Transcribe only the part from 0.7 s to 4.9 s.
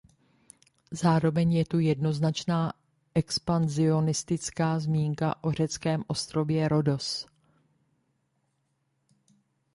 Zároveň je tu jednoznačná expanzionistická